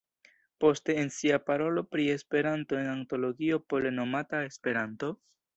[0.63, 5.17] Poste en sia parolo pri Esperanto en antologio pole nomata "Esperanto?